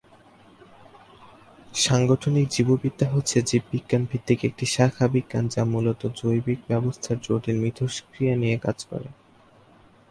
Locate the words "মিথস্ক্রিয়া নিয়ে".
7.63-8.57